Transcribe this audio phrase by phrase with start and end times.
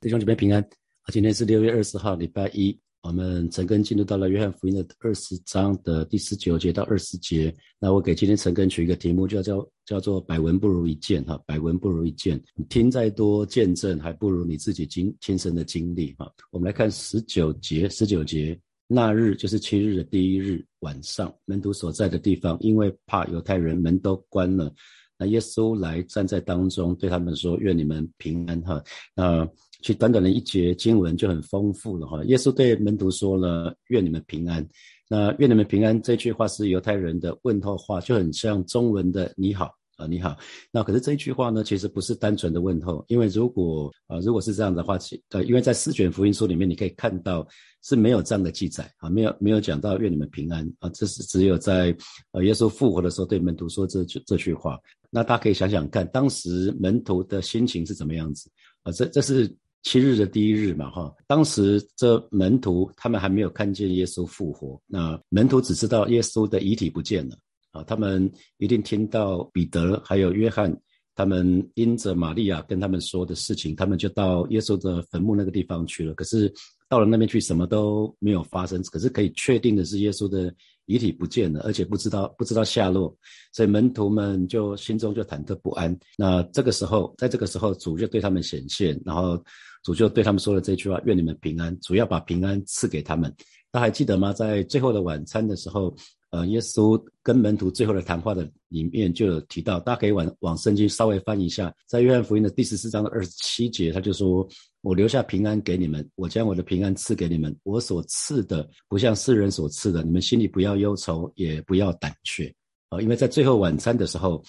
[0.00, 1.10] 弟兄姐妹平安啊！
[1.12, 2.78] 今天是六月二十号，礼拜一。
[3.02, 7.52] 我们陈根进入到了约翰福音的二十章的第十九节到二十节。
[7.80, 12.40] 那我给今天陈根取一个题目，叫叫叫做“百闻不如一见”哈，“百闻不如一见”。
[12.54, 16.32] 你听再多见证，还不如你自己经亲身的经历哈。
[16.52, 18.56] 我们来看十九节，十九节
[18.86, 24.72] 那日就是七日的第一日晚上，门徒所在的地方，因为怕犹太人，门都关了。
[25.20, 28.80] 那耶稣来站在当中，对他们说：“愿你们平安！”哈，
[29.16, 29.44] 那
[29.80, 32.22] 其实短短的一节经文就很丰富了哈。
[32.24, 34.66] 耶稣对门徒说了：“愿你们平安。”
[35.08, 40.36] 那“愿你们平安”这句话是犹太人的问候话，就很像中文的“你好”啊，“你好”。
[40.70, 47.46] 那可是这一句话呢，其实不是单纯的问候，因为如果啊，如果是这样的话，其呃，因为在四卷福音书里面，你可以看到
[47.82, 51.96] 是没有这样的记载啊，没有没有讲到“愿你们平安”啊，这是只有在
[52.32, 54.78] 呃耶稣复活的时候对门徒说这句这句话。
[55.10, 58.50] 那大家可以想想看，当时门徒的心情是怎么样子
[58.82, 58.92] 啊？
[58.92, 59.50] 这这是
[59.82, 61.14] 七日的第一日嘛，哈。
[61.26, 67.36] 当时这门徒他们还没有看见耶稣复活，那门徒只知道耶稣的遗体不见了
[67.72, 67.82] 啊。
[67.84, 70.74] 他们一定听到彼得还有约翰
[71.14, 76.14] 他们因着玛利亚跟他们说的事情，他们就到耶稣的坟墓那个地方去了。
[76.14, 76.52] 可是
[76.88, 78.82] 到了那边去，什么都没有发生。
[78.84, 80.54] 可是可以确定的是，耶稣的。
[80.88, 83.14] 遗体不见了，而且不知道不知道下落，
[83.52, 85.96] 所以门徒们就心中就忐忑不安。
[86.16, 89.40] 那这个时候，在这个时候，主就对他们显现，然后
[89.84, 93.32] 主就对他们说了这句话：“愿你们平安。”主要把平安赐给他们。
[93.70, 94.32] 大家还记得吗？
[94.32, 95.94] 在最后的晚餐的时候。
[96.30, 104.46] 呃，耶稣跟门徒最后的谈话的里面就有提到，大家可以往往圣经稍微翻一下，在约翰福音的第十四章的二十七节，他就说
[104.82, 112.54] ：“我留下平安给你们，我将我的平安赐给你们，我所赐的不像世人所赐的，你们心里不要忧愁，也不要胆怯。”
[112.90, 114.42] 啊，因为在最后晚餐的时候，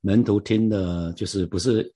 [0.00, 1.92] 门徒听的就是不是。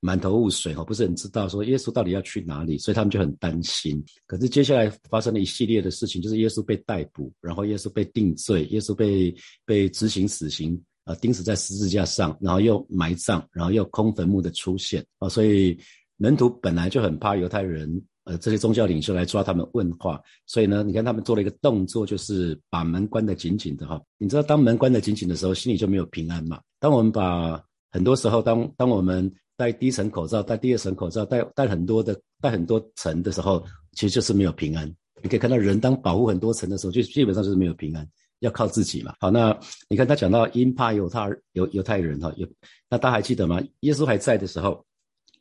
[0.00, 4.02] 满头雾水哈，不是很知道说耶稣到底要去哪里，所以他们就很担心。
[4.26, 9.34] 可是接下来发生了一系列的事情，就是耶稣被逮捕，然后耶稣被定罪，耶稣被
[9.66, 15.78] 被执行死刑，啊，钉死在十字架上，然后又埋葬，然后又空坟墓的出现啊，所以
[16.16, 24.00] 门徒本来就很怕犹太人，呃，这些宗教领袖来抓他们问话，所以呢，你看他们做了一个动作，就是把门关得紧紧的哈。
[24.16, 26.58] 你知道，当门关得紧紧的时候，心里就没有平安嘛。
[26.78, 33.62] 当我们把很多时候，当当我们戴第一层口罩，戴第二层口罩，戴戴很多的戴很多层的时候，
[33.92, 34.90] 其实就是没有平安。
[35.22, 39.14] 你可以看到，人当保护很多层的时候，就基本上就是没有平安，要靠自己嘛。
[39.20, 39.54] 好，那
[39.86, 42.48] 你看他讲到因怕犹太犹犹太人哈，有
[42.88, 43.60] 那大家还记得吗？
[43.80, 44.82] 耶稣还在的时候，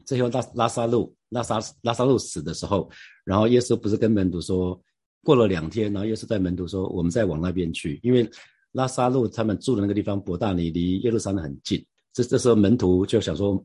[0.06, 2.90] 最后拉拉萨路拉萨拉萨路死的时候，
[3.24, 4.78] 然后耶稣不是跟门徒说，
[5.24, 8.30] 过了两天，然后耶稣在门徒说，我们再往那边去，因为
[8.74, 11.82] 拉萨路他们住的那个地方伯大尼离耶路撒冷很近。
[12.12, 13.64] 这这时候门徒就想说。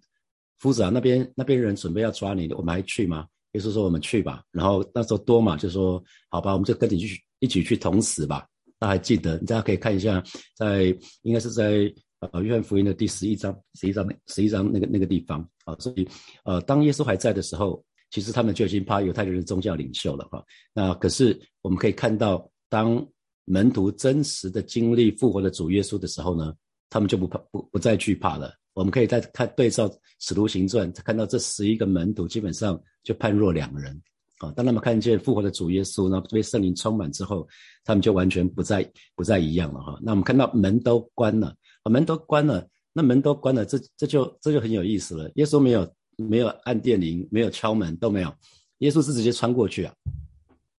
[0.64, 3.26] 夫子啊，那边那边人准备要抓你，我们还去吗？
[3.52, 6.02] 耶稣说：“我们去吧。”然后那时候多马就说
[6.32, 8.46] ：“好吧，我们就跟你去一起去同死吧。”
[8.80, 9.36] 大家还记得？
[9.40, 10.24] 大家可以看一下，
[10.56, 10.84] 在
[11.20, 15.76] 应该是在呃约翰福音的第十一章、十一章、十一章那个那个地方啊。
[15.78, 16.08] 所以
[16.44, 20.42] 呃，当耶稣还在的时候，其实他们就已经怕犹太人的宗教领袖了哈。
[20.72, 23.06] 那可是我们可以看到，当
[23.44, 26.54] 门徒真实的经历复活的主耶稣的时候呢，
[26.88, 28.54] 他们就不怕不不再惧怕了。
[28.74, 33.98] 我们可以再看对照《使徒行传》，看到这十一个门徒基本上就判若两人
[34.38, 34.50] 啊。
[34.52, 37.48] 当他们看见复活的主耶稣呢，被圣灵充满之后，
[37.84, 39.98] 他们就完全不再不再一样了哈。
[40.02, 41.54] 那我们看到门都关了，
[41.84, 45.30] 啊，门都关了，那门都关了，这这就这就很有意思了。
[45.36, 48.34] 耶稣没有没有按电铃，没有敲门，都没有，
[48.78, 49.94] 耶稣是直接穿过去啊，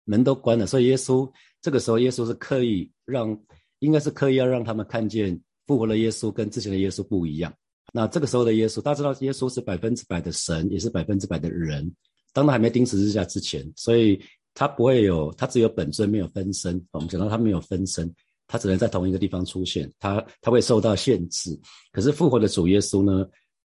[0.03, 1.31] 门都关了，所以耶稣
[1.61, 3.39] 这个时候耶稣是刻意让，
[3.79, 7.53] 应该是刻意要让他们看见复活的耶稣跟之前的耶稣不一样。
[7.95, 11.89] 那这个时候的耶稣，大家知道耶稣是百分之百的神，也是百分之百的人。
[12.33, 14.21] 当他还没钉十字架之前，所以
[14.53, 16.85] 他不会有，他只有本尊，没有分身。
[16.91, 18.13] 我们讲到他没有分身，
[18.47, 21.57] 他只能在同一个地方出现，他他会受到限制。
[21.93, 23.25] 可是复活的主耶稣呢，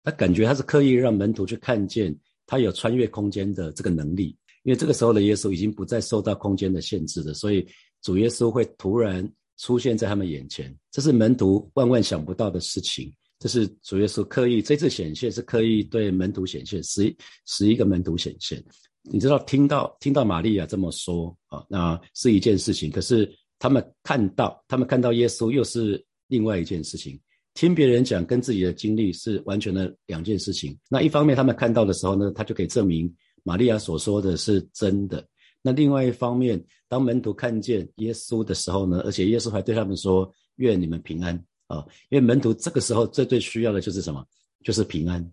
[0.02, 7.68] 他感觉他是刻意让门徒去看见他有穿越空间的这个能力，因为这个时候的耶稣已经不再受到空间的限制了，所以
[8.00, 13.12] 主耶稣会突然出现在他们眼前，这是门徒万万想不到的事情。
[13.38, 18.62] 这是主耶稣刻意这次显现是刻意对门徒显现，十十一个门徒显现。
[19.02, 22.90] 你知道听到听到玛利亚这么说啊，那是一件事情。
[22.90, 27.18] 可是他们看到他们看到耶稣又是另外一件事情。
[27.54, 30.76] 听别人讲跟自己的经历是完全的两件事情。
[30.90, 33.10] 那一方面他们看到的时候呢，他就可以证明
[33.44, 35.26] 玛利亚所说的是真的。
[35.62, 44.24] 那另外一方面，当门徒看见耶稣的时候呢，而且耶稣还对他们说：“愿你们平安。”啊，因为门徒这个时候最最需要的就是什么？
[44.64, 45.32] 就是平安。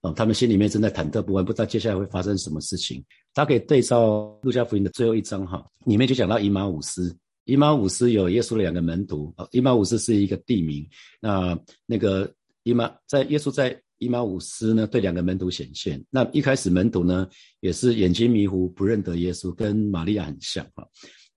[0.00, 3.04] 啊，他们心里面正在忐忑不安，不知道接下来会发生什么事情。
[3.34, 7.16] 大家可以对照路加福音的最后一章哈，里面就讲到以马五斯，
[7.46, 10.88] 以马五斯有耶稣的两个门徒，啊，以马五斯是一个地名。
[11.20, 12.32] 那那个
[12.62, 16.00] 以马在耶稣在以马五斯呢，对两个门徒显现。
[16.10, 17.28] 那一开始门徒呢，
[17.58, 20.86] 也是眼睛迷糊，不认得耶稣，跟玛利亚很像哈。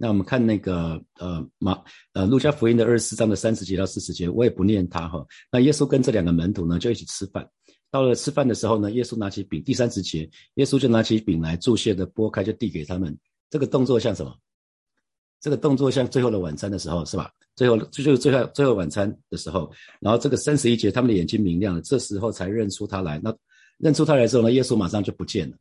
[0.01, 1.79] 那我们看那个呃马
[2.13, 5.23] 呃路加福音的二十四章的三十节到四十节，我也不念它哈。
[5.51, 7.47] 那耶稣跟这两个门徒呢就一起吃饭，
[7.91, 13.15] 到了吃饭的时候呢，耶稣拿起饼，第三十节，耶稣就拿起饼来注谢的拨开就递给他们。
[13.51, 14.35] 这个动作像什么？
[15.39, 17.29] 这个动作像最后的晚餐的时候是吧？
[17.55, 23.21] 最后就就是最后最后晚餐的时候，然后这个三十一节，他们的眼睛明亮了，这时候才认出他来。
[23.23, 23.31] 那
[23.77, 25.55] 认出他来之后呢，耶稣马上就不见了。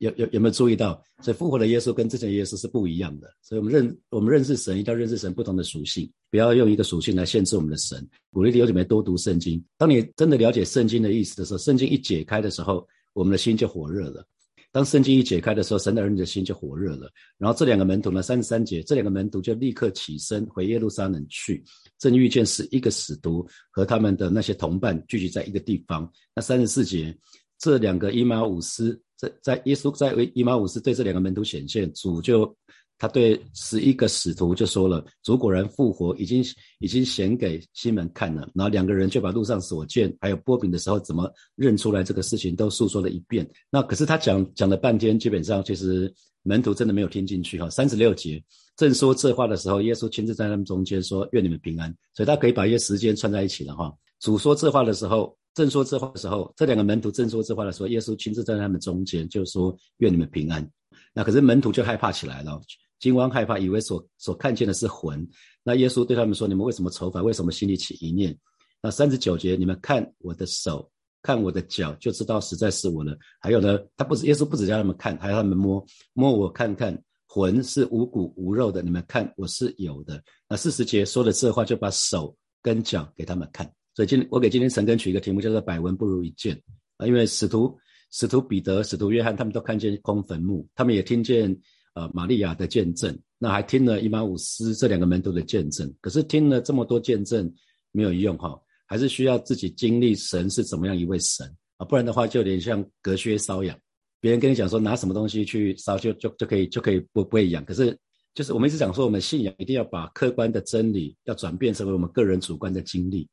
[0.00, 1.02] 有有有没有注意到？
[1.22, 3.28] 所以复活的耶稣跟之前耶稣是不一样的。
[3.42, 8.06] 所以我们认我们认识神，一定要认识神不同的属性，不要用一个属性来限制我们的神。
[8.32, 9.62] 鼓励弟兄姊妹多读圣经。
[9.76, 14.26] 当你真的了解圣经的意思的时候，圣经一解开的时候，我们的心就火热了。
[14.72, 17.10] 当圣经一解开的时候，神的儿女的心就火热了。
[17.36, 21.62] 然后这两个门徒呢，三十三节，这两个门徒就立刻起身回耶路撒冷去，
[21.98, 26.08] 正遇见是一个使徒和他们的那些同伴聚集在一个地方。
[26.36, 27.12] 那三十四节，
[27.60, 29.00] 这两个伊玛五斯。
[29.20, 32.56] 在在耶稣在为伊玛五斯对这两个门徒显现，主就
[32.96, 36.42] 他对十一个使徒就说了，主果然复活，已经
[36.78, 38.48] 已经显给西门看了。
[38.54, 43.46] 然后两个人就把路上所见还有波饼的时候怎么认出来这个事情都诉说了一遍。
[43.70, 46.10] 那可是他讲讲了半天，基本上其实
[46.42, 47.68] 门徒真的没有听进去哈。
[47.68, 48.42] 三十六节
[48.74, 53.94] 正说这话的时候，耶稣亲自在他们中间说：“愿你们平安。”所以他可以把一些时间串在一起了哈。
[54.18, 55.36] 主说这话的时候。
[55.54, 60.68] 正说这话的时候，这两个门徒正说这话的时候，耶稣亲自站在他们中间，就说：“愿你们平安。”
[61.12, 62.60] 那可是门徒就害怕起来了，
[63.00, 65.28] 惊慌害怕，以为所所看见的是魂。
[65.64, 67.22] 那耶稣对他们说：“你们为什么愁烦？
[67.22, 68.36] 为什么心里起疑念？”
[68.80, 70.90] 那三十九节，你们看我的手，
[71.22, 73.16] 看我的脚，就知道实在是我了。
[73.40, 80.22] 还有呢，他不止耶稣不止叫他们看，还要他们摸摸我看看，魂是无骨无肉的，你们看我是有的。
[80.48, 83.70] 那四十节说了这话，就把手跟脚给他们看。
[84.00, 86.58] 所以今我给今天陈根取一个题目，叫做“百闻不如一见”
[86.96, 87.76] 啊，因为使徒
[88.10, 91.54] 使徒彼得、使徒约翰他们都看见空坟墓，他们也听见
[91.92, 95.94] 呃玛利亚的见证，那还听了伊玛五斯这两个门徒的见证。
[96.00, 97.52] 可是听了这么多见证
[97.92, 103.78] 没有用哈，还是需要自己经历神是怎么样一位神啊，不然的话就有点像隔靴搔痒。
[104.18, 107.94] 别人跟你讲说拿什么东西去烧就就就可以就可以不不会痒，可是
[108.32, 113.28] 就是我们一直讲说我们信仰一定要把客观的真理要转变成为我们个人主观的经历。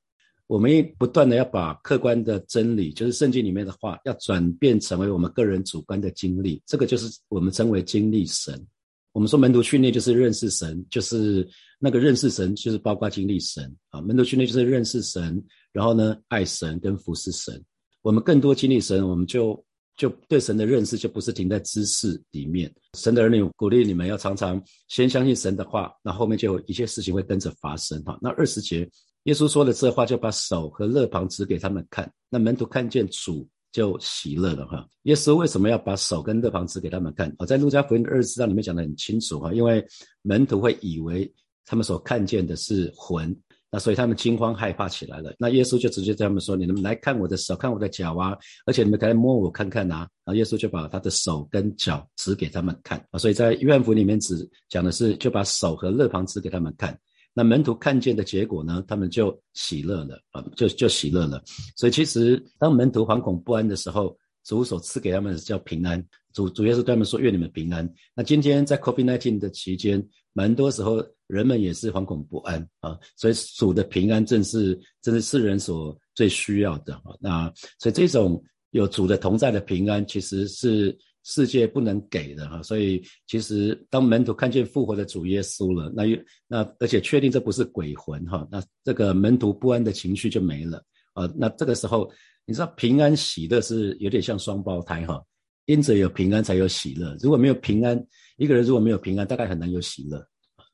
[0.47, 6.63] 我们不断的要把客观的真理，就是圣经里面的话，要转变成为我们个人主观的经历。
[6.65, 8.65] 这个就是我们称为经历神。
[9.11, 11.45] 我们说门徒训练就是认识神，就是
[11.79, 13.99] 那个认识神，就是包括经历神啊。
[13.99, 17.61] 门徒训练就是认识神，然后呢，爱神跟服侍神。
[18.01, 19.61] 我们更多经历神，我们就
[19.97, 22.73] 就对神的认识就不是停在知识里面。
[22.93, 28.17] 神的儿女鼓励你们要常常先相信神的话，那后面就有一些事情会跟着发生哈。
[28.21, 28.89] 那二十节。
[29.23, 32.09] 耶稣说了这话，就把手和肋旁指给他们看。
[32.29, 34.87] 那门徒看见主就喜乐了哈。
[35.03, 37.33] 耶稣为什么要把手跟肋旁指给他们看？
[37.37, 39.85] 我在路加福音的二十四章里面讲得很清楚哈，因为
[40.21, 41.29] 门徒会以为
[41.65, 43.35] 他们所看见的是魂，
[43.69, 45.35] 那所以他们惊慌害怕起来了。
[45.37, 53.19] 那耶稣就直接对他们说：“你们来看我的手，看我的脚啊，而且你们可以摸我看看呐。”然后耶稣就把他的手跟脚指给他们看啊。
[53.19, 56.97] 所以在约翰福音里面只讲的是就把手和肋旁指给他们看。
[57.37, 58.83] 那门徒看见的结果呢？
[58.87, 61.39] 他们就喜乐了啊，就就喜乐了。
[61.75, 66.03] 所以其实当门徒惶恐不安的时候，主所赐给他们叫平安。
[66.33, 70.03] 主主要是对他们说：“愿你们平安。”那今天在 COVID-19 的期间，
[70.33, 72.97] 蛮多时候人们也是惶恐不安啊。
[73.15, 77.13] 所以主的平安正是正是世人所最需要的啊。
[77.19, 80.97] 那所以这种有主的同在的平安，其实是。
[81.29, 86.17] 世界不能给的哈，所以其实当门徒看见复活的主耶稣了，那又
[86.47, 90.81] 那而且确定这不是鬼魂哈，那这个门徒不安的情绪就没了
[91.11, 91.29] 啊。
[91.35, 92.09] 那这个时候，
[92.45, 95.21] 你知道平安喜乐是有点像双胞胎哈，
[95.65, 98.01] 因着有平安才有喜乐，如果没有平安，
[98.37, 100.25] 一个人如果没有平安，大概很难有喜乐。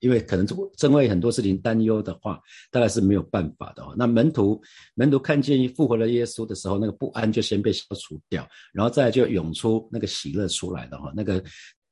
[0.04, 0.46] 因为可能
[0.76, 2.38] 真为很多事情担忧的话，
[2.70, 3.96] 大概是没有办法的哦。
[3.98, 4.62] 那门徒
[4.96, 11.14] 门徒看见复活了耶稣的时候，那个不安就先被消除掉，然后再就涌出那个喜乐出来的哈。
[11.16, 11.36] 那个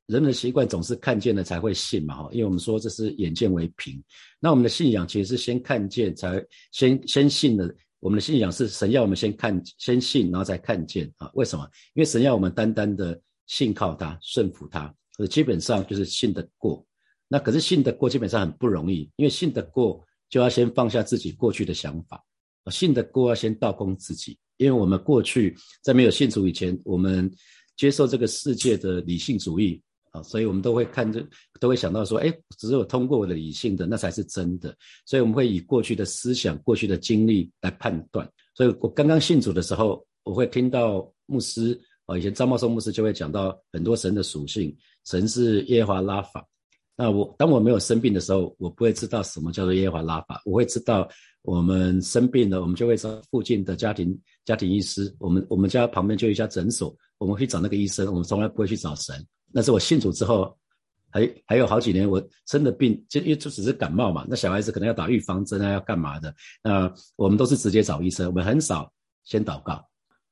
[0.08, 4.03] 人们的习惯总是看见了才会信嘛哈，因为我们说这是眼见为凭。
[4.41, 7.74] 那我们的信仰其实是先看见才先先信的。
[8.01, 11.32] 我们的信仰是神要我们先看先信，然后再看见啊？
[11.36, 11.63] 为什么？
[11.94, 14.94] 因为神要我们单单的信靠他，顺服他，
[15.30, 16.86] 基本上就是信得过。
[17.34, 22.22] 那可是信得过，基本上很不容易，因为信得过就要先放下自己过去的想法，
[22.70, 27.32] 信得过要先倒空自己，因为我们过去在没有信主以前，我们
[27.78, 31.26] 接受这个世界的理性主义啊，所以我们都会看这，
[31.58, 34.76] 都会想到说，哎，只有通过我的理性的，那才是真的。
[35.06, 38.30] 所以我们会以过去的思想、过去的经历来判断。
[38.54, 46.46] 所以我刚刚信主的时候，我会听到牧师啊，以前张茂松牧师就会讲到很多神的属性，神是耶和华拉法。
[47.01, 51.10] 那我当我没有生病的时候，我不会知道什么叫做耶和华拉法，我会知道。
[51.43, 54.15] 我们生病了，我们就会找附近的家庭
[54.46, 55.12] 家庭医师。
[55.17, 58.05] 我们我们家旁边就有一家诊所，我们会找那个医生。
[58.05, 59.15] 我们从来不会去找神。
[59.51, 60.55] 那是我信主之后，
[61.10, 64.24] 还还有好几年，我生的病就因为就只是感冒嘛。
[64.29, 66.31] 那小孩子可能要打预防针啊，要干嘛的？
[66.63, 68.93] 那我们都是直接找医生，我们很少
[69.24, 69.84] 先祷告。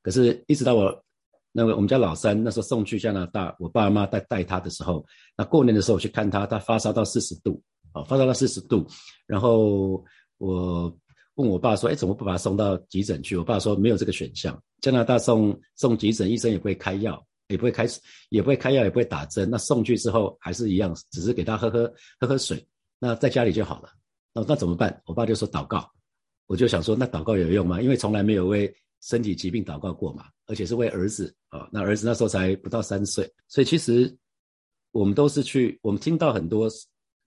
[0.04, 1.04] 可是，一直到我
[1.52, 5.06] 那个我们家老三那时候送去加拿大，我爸妈带带他的时候，
[5.38, 7.62] 那过年的时候我去看他，他发烧到四十度，
[7.94, 8.86] 哦，发烧到四十度，
[9.26, 10.04] 然后。
[10.42, 10.90] 我
[11.36, 14.58] 问我爸说：“哎，怎么不把他送到急诊去？”我爸说：“没有这个选项。
[14.80, 17.86] 加拿大送送急诊，医生也不会开药，也不会开，
[18.30, 19.50] 也不会开药，也不会打针。
[19.52, 22.66] 那送去之后还是一样，只是给他喝喝喝喝水。
[23.00, 23.90] 那在家里就好了。
[24.34, 25.02] 那那怎么办？
[25.08, 25.86] 我爸就说祷告。
[26.48, 27.82] 我就想说，那祷告有用吗？
[27.82, 31.68] 因为从来没有为身体疾病祷告过嘛，而且是为儿子啊。
[31.72, 34.16] 那儿子那时候才不到三岁，所以其实
[34.92, 36.70] 我们都是去，我们听到很多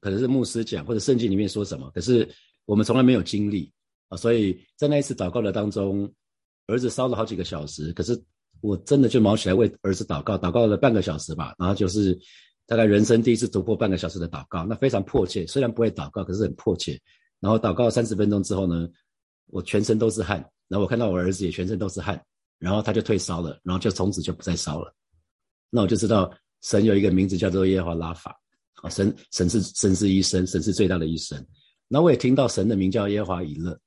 [0.01, 2.29] 可能是牧师讲或者圣经里面说什么，可是。
[2.65, 3.73] 我们从来没有经历
[4.07, 6.09] 啊，所以在那一次祷告的当中，
[6.69, 8.17] 儿子烧了好几个小时，可是
[8.61, 12.17] 我真的就忙起来为儿子祷告，祷告了半个小时吧，然后就是
[12.65, 16.97] 大概人生第一次突破半个小时的祷告，那非常迫切，虽然不会祷告，可是很迫切。
[17.41, 18.89] 然后祷告三十分钟之后呢，
[19.49, 22.19] 我全身都是汗，然后我看到我儿子也全身都是汗，
[22.59, 24.91] 然后他就退烧了，然后就从此就不再烧了。
[25.69, 28.35] 那我就知道神有一个名字叫做耶和华拉法
[28.77, 31.47] 啊，神神是神是医生，神是最大的医生。
[31.89, 33.79] 那我也听到神的名叫耶和华以勒，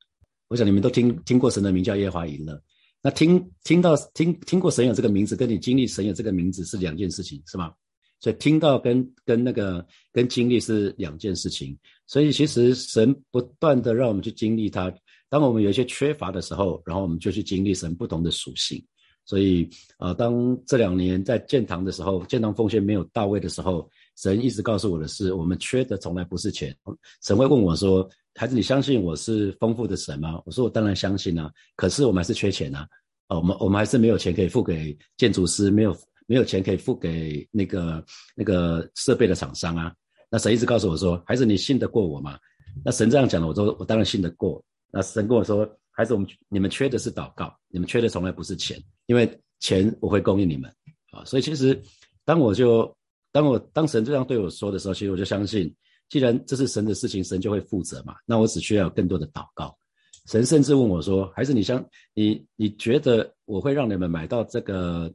[0.47, 2.61] 我想你们都听听过神的名叫耶和华以勒。
[3.01, 7.73] 那听听到听听过神有这个名字，跟你经历神有这个名字是两件事情，是吗？
[8.19, 11.75] 所以听到跟跟那个跟经历是两件事情。
[12.07, 14.93] 所以其实神不断的让我们去经历他，
[15.29, 18.83] 当我们有一些缺乏的时候，然后我们就去经历神不同的属性。
[19.27, 19.67] 所以
[19.97, 23.89] 啊，当这两年在建堂的时候，建堂奉献没有到位的时候。
[24.17, 26.73] 神一直告诉我的是，我们缺的从来不是钱。
[27.21, 32.87] 神会问我说：“孩子，你相信我是丰富的神吗？”我说：“我当然相信啊，可是我们还是缺钱啊。
[33.27, 35.93] 哦，我们我们还是没有钱可以付给建筑师，没有
[36.27, 38.05] 没有钱可以付给那个
[38.35, 39.93] 那个设备的厂商啊。
[40.29, 42.39] 那神一直告诉我说：“孩子，你信得过我吗？”
[42.85, 50.69] 那神这样讲了，我说：“我当然信得过。”那神跟我说：“孩子，我们你们缺的是祷告，你们缺的从来不是钱，因为钱我会供应你们
[51.11, 51.81] 啊。”所以其实
[52.23, 52.95] 当我就。
[53.31, 55.69] 当我当神这样对我说的时候，其实我就相信，
[56.07, 58.15] 既然这是神的事情，神就会负责嘛。
[58.25, 59.77] 那我只需要有更多的祷告。
[60.25, 65.13] 神甚至问我说：“还是你相你你觉得我会让你们买到这个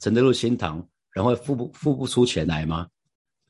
[0.00, 2.86] 承德路新堂，然后付不付不出钱来吗？”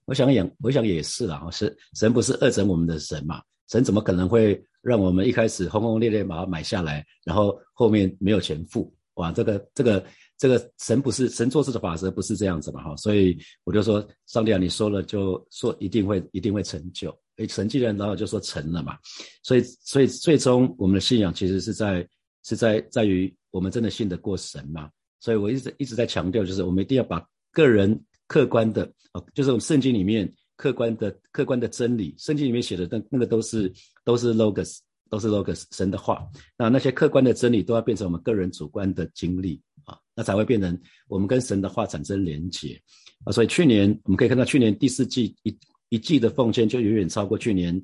[0.06, 1.44] 我想也我想也是啦。
[1.50, 3.42] 神神不是恶整我们的神嘛？
[3.68, 8.92] 神怎么可能会让我们一开始轰轰烈烈把它买下来，然后后面没有钱付？
[9.14, 10.04] 哇，这个这个。
[10.38, 18.98] 这个神不是神做事的法则不是这样子嘛哈，所以我就说上帝啊，你说了就说一定会一定会成就，诶，神既然然后就说成了嘛，
[19.44, 22.04] 所以所以最终我们的信仰其实是在
[22.42, 24.90] 是在在于我们真的信得过神嘛，
[25.20, 30.28] 所以我一直一直在强调，就是我们一定要把个人客观的哦，就是我们圣经里面
[30.62, 33.72] 客观的客观的真理，圣经里面写的那那个都是
[34.04, 34.78] 都是 logos
[35.10, 36.24] 都是 logos 神的话，
[36.56, 39.60] 那那些客观的真理都要变成我们个人主观的经历。
[39.84, 42.80] 啊，那才会变成我们跟神的话产生连结
[43.24, 47.74] 啊，所以去年我们可以看到，去年第四季一一季的奉献就远远超过去年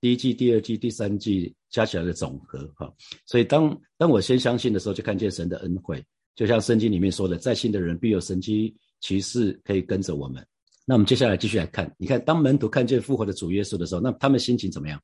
[0.00, 2.92] 第一季、第二季、第三季加起来的总和哈。
[3.24, 10.44] 所以当当我先相信的时候，就看见神的恩惠，就像圣经里面说的，在信的人必有神机骑士可以跟着我们。
[10.84, 15.00] 那我们接下来继续来看，你看当门徒看见复活的主耶稣的时候，那他们心情怎么样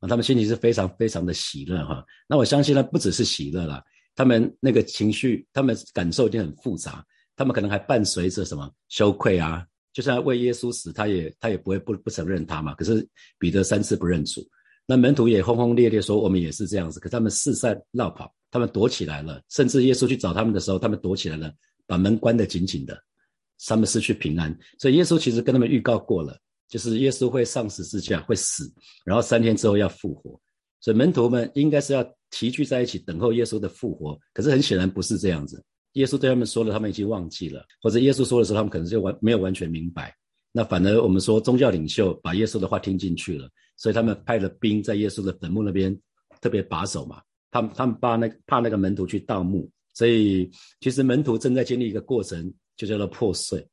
[0.00, 0.08] 啊？
[0.08, 2.04] 他们心情是非常非常的喜乐哈。
[2.28, 3.82] 那我相信呢，不只是喜乐啦。
[4.14, 7.04] 他们那个情绪，他们感受已经很复杂，
[7.36, 9.66] 他们可能还伴随着什么羞愧啊？
[9.92, 12.74] 就算为耶稣死，他也他也不会不不承认他嘛。
[12.74, 13.06] 可是
[13.38, 14.46] 彼得三次不认主，
[14.86, 17.00] 那门徒也轰轰烈烈说我们也是这样子。
[17.00, 21.52] 可他们四散绕跑，他们躲起来了，甚至耶稣去找他们的时候，他们躲起来了，
[21.86, 23.00] 把门关得紧紧的，
[23.66, 24.56] 他们失去平安。
[24.78, 28.72] 所以耶稣其实跟他们预告过了，就是耶稣会上十字架，会死，
[29.04, 30.40] 然后三天之后要复活。
[30.80, 32.04] 所以门徒们应该是要。
[32.30, 35.62] 齐聚在一起等候耶稣的复活，可是很显然不是这样子。
[35.92, 40.12] 耶稣对他们说了，他们已经忘记了，或者耶稣说的时候，他们可能就完没有完全明白。
[40.50, 45.96] 那反而我们说宗教领袖把耶稣的话听进去了，所以他们派了兵在耶稣的坟墓那边
[46.40, 53.66] 特别把守嘛，他们他们怕那怕那个门徒去盗墓，所以其实门徒正在经历一个过程，就叫做破碎。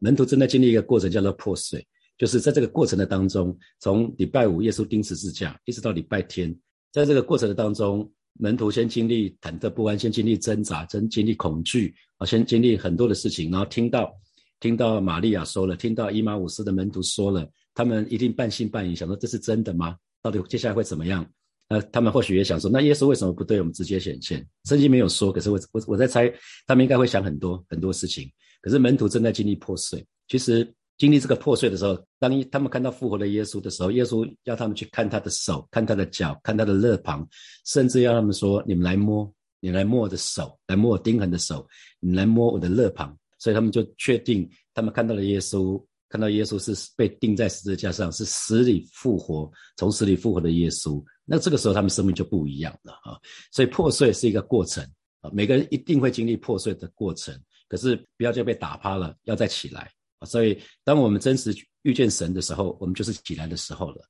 [0.00, 1.86] 门徒正在经历一个过程，叫做破碎，
[2.16, 6.54] 就是在这个过程的当中，从礼拜五耶稣钉十字架，一直到礼拜天，
[6.92, 14.14] 在这个过程的当中，门徒先经历忐忑不安，先经历挣扎，真经历恐惧啊，先经历很多的事情，然后听到
[14.60, 19.96] 听到玛利亚说了，听到伊玛五斯的门徒说了，他们一定半信半疑，想说这是真的吗？
[20.20, 21.24] 到底接下来会怎么样？
[21.68, 24.46] 那，他们或许也想说，那耶稣为什么不对我们直接显现？
[24.64, 26.32] 圣经没有说，可是我我我在猜，
[26.66, 28.30] 他们应该会想很多很多事情。
[28.62, 30.04] 可是门徒正在经历破碎。
[30.28, 37.26] 其实经历这个破碎的时候，当他们看到复活的耶稣的时候，耶稣要他们去看他的手，看他的脚，看他的肋旁，
[37.66, 41.66] 甚至要他们说：“你们来摸，你来摸我的手，来摸我钉痕的手，
[42.00, 51.00] 你来摸我的肋旁。”所以他们就确定，他们看到了耶稣，看到耶稣是被钉在十字架上，是死里复活，从死里复活的耶稣。
[51.28, 53.18] 那这个时候他们生命就不一样了啊！
[53.52, 54.82] 所以破碎是一个过程
[55.20, 57.38] 啊，每个人一定会经历破碎的过程。
[57.68, 59.92] 可是不要就被打趴了，要再起来！
[60.26, 64.02] 所以当我们真实遇见神的时候，我们就是起来的时候了。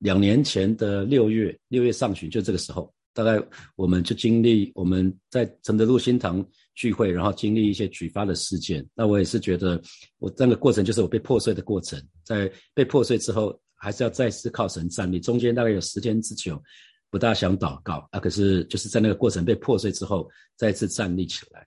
[0.00, 3.42] 两年前的六月，六月上旬就这个时候，大概
[3.74, 8.86] 我们就经历我们在承德路新堂聚会，然后经历一些举发的事件。
[8.94, 9.80] 那我也是觉得，
[10.18, 15.20] 我那个过程就是我被破碎的过程，在被破碎之后，还是要再次靠神站立。
[15.20, 16.62] 中间大概有十天之久，
[17.10, 21.66] 不大想祷告啊，可是就是在那个过程被破碎之后，再次站立起来，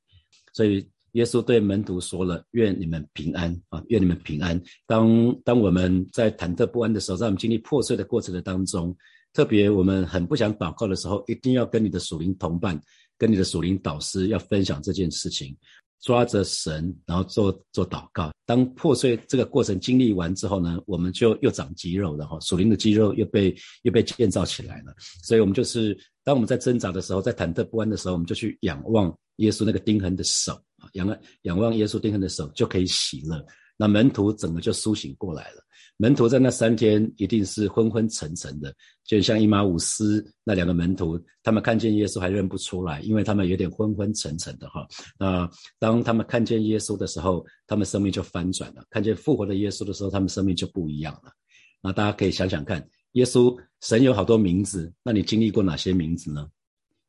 [0.53, 0.89] 所以。
[1.13, 3.83] 耶稣对门徒说了：“愿你们平安啊！
[3.87, 8.95] 愿你们平安。”当当我们在忐忑不安的时候，在我们经历破碎的过程的当中，
[9.33, 12.79] 特别我们很不想祷告的时候，一定要跟你的属灵同伴、
[13.17, 15.57] 跟你的属灵导师要分享这件事情，
[16.01, 18.32] 抓着神，然后做做祷告。
[18.46, 24.94] 当破碎这个过程经历完之后呢，我们就又长肌肉然后，属灵的肌肉又被又被建造起来了。
[25.24, 30.60] 所以，我们就是当我们在挣扎的时候，在忐忑不安的时候，我们就去仰望耶稣那个钉痕的手。
[30.94, 35.62] 仰仰望耶稣钉痕的手就可以喜乐，那门徒整个就苏醒过来了。
[36.01, 44.88] 门徒在那三天一定是昏昏沉沉的，就像伊玛五斯那两个门徒，他们看见耶稣还认不出来，因为他们有点昏昏沉沉的哈。
[45.20, 51.33] 那当他们看见耶稣的时候，他们生命就翻转了；看见复活的耶稣的时候，他们生命就不一样了。
[51.81, 52.81] 那大家可以想想看，
[53.12, 56.48] 耶稣神有好多名字，那你经历过哪些名字呢？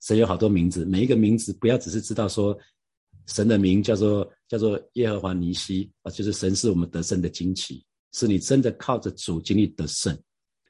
[0.01, 2.59] 神有好多名字，每一个名字不要只是知道说。
[3.27, 10.17] 神的名叫做叫做耶和华尼西啊，就是神是我们得胜的惊奇，是你真的靠着主经历得胜。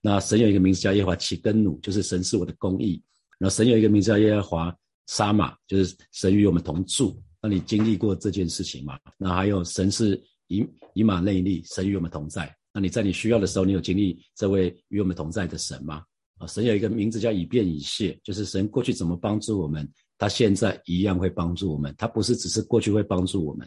[0.03, 3.03] 那神有一个名字叫耶和华奇根努，就是神是我的公义。
[3.39, 4.77] 然后神有一个名字叫耶和华
[5.07, 7.23] 沙马，就是神与我们同住。
[7.43, 8.99] 那你经历过这件事情吗？
[9.19, 12.55] 那还有神是以以马内利，神与我们同在。
[12.73, 16.03] 那你在你需要的时候，你有经历这位与我们同在的神吗？
[16.39, 19.91] 啊，神有一个名字叫以便以谢，就是神过去怎么帮助我们。
[20.17, 23.67] 他现在一样会帮助我们，他不是只是过去会帮助我们。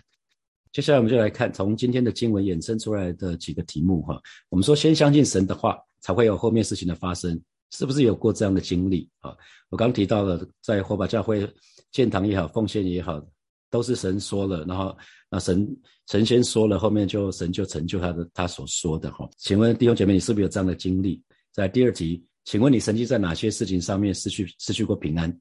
[0.73, 4.19] 接下来我们就来看从今天的经文衍生出来的几个题目哈。
[4.49, 9.37] 我们说先相信神的话，才会有后面事情的发生，是不是有过这样的经历啊？
[9.69, 11.47] 我刚提到了，在火把教会
[11.91, 13.23] 建堂也好，奉献也好，
[13.69, 14.97] 都是神说了，然后
[15.29, 15.63] 那神
[16.07, 19.29] 神仙说了，后面就神就成就他的他所说的哈。
[19.37, 21.21] 请问弟兄姐妹，你是不是有这样的经历？
[21.51, 25.39] 在第二题，请问你曾经在哪些事情上面失去失去过平安？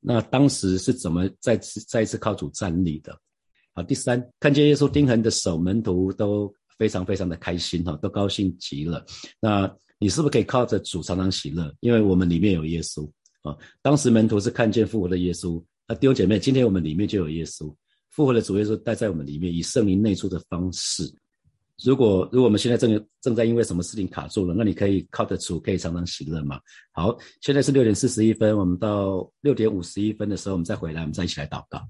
[0.00, 3.16] 那当时是怎么再次再一次靠主站立的？
[3.74, 9.04] 好，第三，看见耶稣钉痕的手，门徒都非常非常的开心哈，都高兴极了。
[9.40, 11.74] 那你是不是可以靠着主常常喜乐？
[11.80, 13.04] 因为我们里面有耶稣
[13.42, 13.56] 啊。
[13.82, 17.74] 当时门徒是看见复活的耶稣，那弟兄姐妹，今天我们里面就有耶稣，
[18.10, 21.02] 复活的主耶稣待在我们里面，以圣灵内住的方式。
[21.84, 26.60] 如果如果我们现在正正在因为什么事情卡住了，那你可以靠得住，可以常常喜乐吗？
[26.92, 31.80] 好，现在是六点四十一分，我们到六点五十一分的时候，我们再回来，我们再一起来祷告。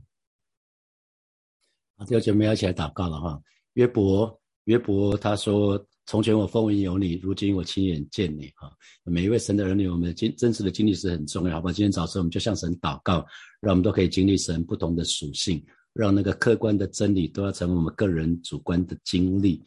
[1.96, 3.40] 好，弟兄姐妹要一起来祷告了哈。
[3.74, 8.72] 约伯，约伯他说：“从前我风闻有你，如今我亲眼见你。”哈，
[9.04, 11.72] 每一位神的儿女，我们经真实的经历是很重要，好吧？
[11.72, 13.24] 今天早晨我们就向神祷告，
[13.60, 15.64] 让我们都可以经历神不同的属性。
[15.92, 19.62] 让那个客观的真理都要成为我们个人主观的经历。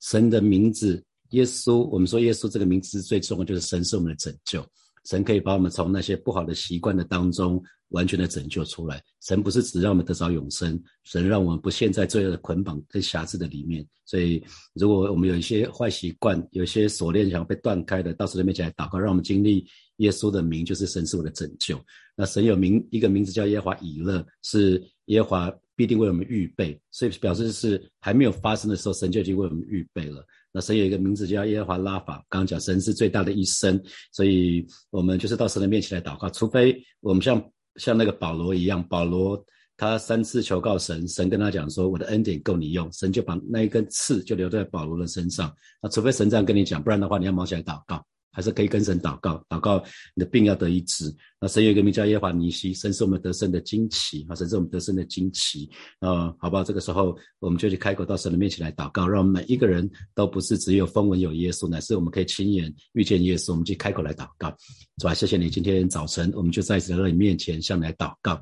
[0.00, 4.66] 神的名字，耶稣，我们说耶稣这个名字最重要，就是神是我们的拯救。
[5.04, 9.02] 神可以把我们从那些不好的习惯的当中完全的拯救出来。
[9.20, 13.86] 神不是只让我们得着永生，神让我们不陷在罪恶的捆绑跟辖制的里面。
[14.04, 14.42] 所以，
[14.74, 21.78] 如果我们有一些坏习惯，有一些锁链想要被断开的，到时候面前来祷告，让我们经历耶稣的名，就是神是我的拯救。
[22.16, 25.52] 那神有名一个名字叫耶华以勒，是耶华。
[25.78, 30.24] 必定为我们预备，所以表示是还没有发生的时候，神就已经为我们预备了。
[30.50, 33.78] 那神有一个名字叫耶和华拉法，刚刚讲神是最大的医生，
[34.10, 37.38] 所以我们就是到神的面前来祷告，除非我们像
[37.78, 39.44] 像那个保罗一样，保罗
[39.76, 45.54] 他三次求告神，神跟他讲说我的恩典够你用，神就把那一根刺就留在保罗的身上。
[45.82, 48.04] 那除非神这样跟你讲，不然的话你要忙起来祷告。
[48.36, 49.82] 还是可以跟神祷告，祷告
[50.14, 51.10] 你的病要得医治。
[51.40, 55.66] 那神有一个名叫耶华尼西，神是我们得胜的惊奇啊，神是我们得胜的惊奇
[56.00, 56.62] 啊，好不好？
[56.62, 63.52] 这个时候我们就去开口到神的面前来祷告，让我们每一个人都不是只有风闻有耶稣，乃是我们可以亲眼遇见耶稣。
[63.52, 64.54] 我们去开口来祷告，
[64.98, 68.38] 主啊，谢谢你今天早晨，我们就在来到你面前向你来祷告，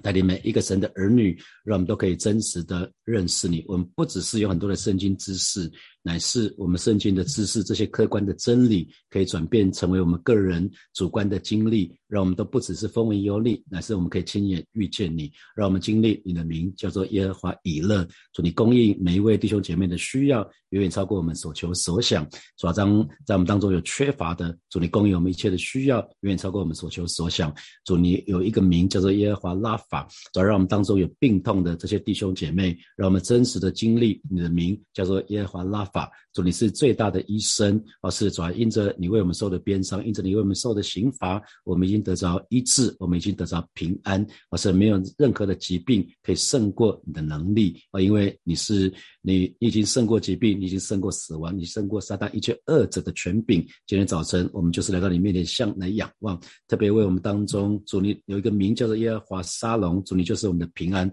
[0.00, 3.64] 带领每一个神的儿女，让我们都可以真实的认识你。
[3.66, 5.68] 我们不只是有很多的圣经知识。
[6.06, 22.28] 乃是我们圣经的知识，这些客观的真理可以转变成为我们个人主观的经历，让我们都不只是风闻游历，乃是我们可以亲眼遇见你，让我们经历你的名叫做耶和华以勒，祝你供应每一位弟兄姐妹的需要，远远超过我们所求所想。
[22.58, 27.50] 主啊，当在我们当中有缺乏的，祝你供应我们一切的需要，远远超过我们所求所想。
[27.82, 35.93] 祝你有一个名叫做耶和华拉法，主让我们当中有病痛的这些弟兄姐妹，让我们真实的经历你的名叫做耶和华拉法。
[35.94, 48.00] 法，主你是最大的医生，而是主要因着你为我们受的鞭伤，因着你为我们受的刑罚，我们已经得着医治，我们已经得着平安，而是没有任何的疾病可以胜过你的能力啊！
[48.00, 53.64] 因为你是你已经胜过疾病，你已经胜过死亡，你胜过撒旦一切恶者的权柄。
[53.86, 61.08] 今天早晨我们就是来到你面前向来仰望，特别为我们当中主你有一个名叫做耶和华沙龙，主你就是我们的平安。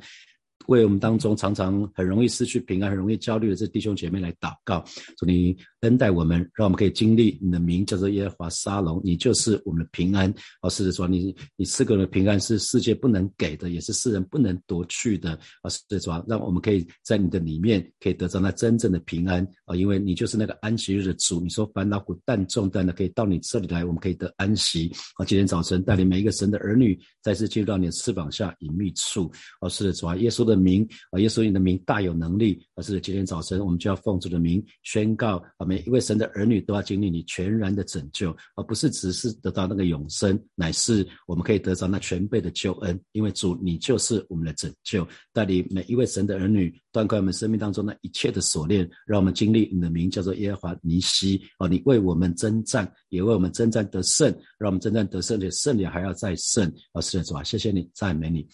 [0.71, 4.83] 为我们当中常常很容易失去平安、很容易焦虑的这弟兄姐妹来祷告，
[5.17, 10.33] 祝你恩待我们，让我们可以经历你的名叫做耶和华沙龙，你就是我们的平安。
[10.61, 15.37] 哦，是的，主你你赐给我们的平安是世界不能给的，也是世人不能夺去的。
[15.63, 19.45] 哦，是的，主让我们可以在你的里面可以得到那真正的平安。
[19.65, 24.89] 哦，因为你就是那个安息日的主，你说烦恼苦担重担的可以到你这里来，我们可以得安息。
[25.17, 29.29] 哦，今天早晨带领每一个神的儿女再次进入到你的翅膀下隐秘处。
[29.59, 30.61] 哦，是的，主啊耶稣的。
[30.61, 54.29] 名啊，耶稣你的名大有能力，而是的今天早晨我们就要奉主的名宣告啊，每一位神的儿女都要经历你全然的拯救，而不是只是得到那个永生，乃是我们可以得到那全备的救恩，因为主你就是我们的拯救，带领每一位神的儿女断开我们生命当中那一切的锁链，让我们经历你的名叫做耶和华尼西哦，你为我们征战，也为我们征战得胜，
[54.59, 58.45] 让我们征战得胜的胜利还要再胜，哦是的主啊，谢谢你赞美你。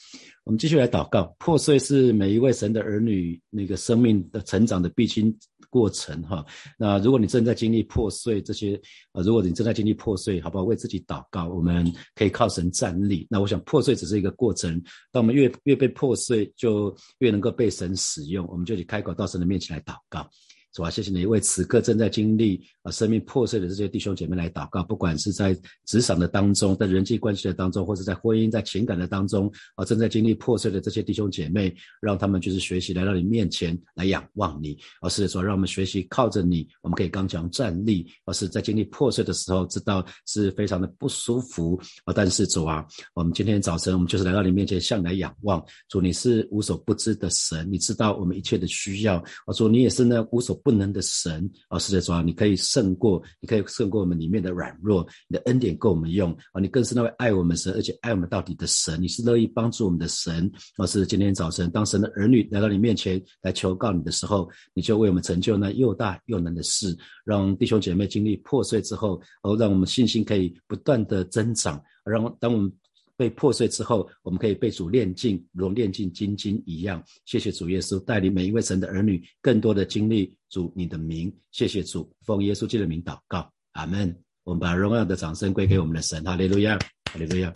[0.44, 1.36] 我们继续来祷告。
[1.40, 5.36] 破碎是每一位神的儿女那个生命的成长的必经
[5.70, 6.46] 过程，哈。
[6.78, 8.80] 那如果你正在经历破碎这些，
[9.14, 10.64] 呃，如果你正在经历破碎，好不好？
[10.64, 13.28] 为自己祷告，我们可以靠神站立。
[13.30, 18.48] 那我想破碎只是一个过程，当我们越越被破碎，就越能够被神使用。
[18.48, 20.30] 我们就去开口到神的面前来祷告。
[20.78, 20.92] 主啊？
[20.92, 42.14] 谢谢你为此刻正在经历啊生命破碎的这些弟兄姐妹来祷告，不管是在职场的当中，在人际关系的当中，或者在婚姻、在情感的当中啊，正在经历破碎的这些弟兄姐妹，让他们就是学习来到你面前来仰望你，而是说让我们学习靠着你，我们可以刚强站立，而是在经历破碎的时候，知道是非常的不舒服啊。
[42.16, 42.86] 但是主啊，
[43.16, 45.60] 我们今天早晨我们就是来到你面前向来仰望，
[45.90, 50.56] 主你是无所不知的神，你知道我们一切的需要，我说你也是那无所。
[50.68, 60.86] 不能的神啊，是在说你可以胜过，你可以胜过我们里面的软弱，你的恩典够我们用啊，你更是那位爱我们神，而且爱我们到底的神，你是乐意帮助我们的神啊。
[60.86, 72.70] 是今天早晨，当神的儿女来到你面前来求告你的时候，你就为我们成就那又大又难的事，让弟兄姐妹经历破碎之后，哦，让我们信心可以不断的增长，让当我们。
[73.18, 77.04] 被破碎之后，我们可以被主炼净，如炼净金金一样。
[77.26, 81.36] 谢谢主耶稣带领每一位神的儿女更多的经历主你的名。
[81.52, 84.16] 谢谢主，奉耶稣基督的名祷告，阿门。
[84.44, 86.78] 我们把荣耀的掌声归给我们的神，哈利路亚，
[87.12, 87.52] 哈利路亚。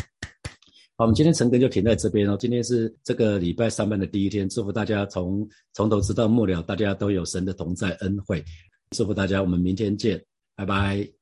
[0.97, 2.35] 好，我们今天晨更就停在这边哦。
[2.37, 8.43] 今天是这个礼拜上班的第一天，祝福大家从从头直到末了，大家都有神的同在恩惠。
[8.97, 10.21] 祝福大家，我们明天见，
[10.55, 11.20] 拜拜。